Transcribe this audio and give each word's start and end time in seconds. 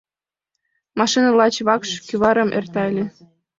Машина 0.99 1.29
лач 1.39 1.55
вакш 1.67 1.89
кӱварым 2.07 2.49
эрта 2.59 2.81
ыле. 2.89 3.05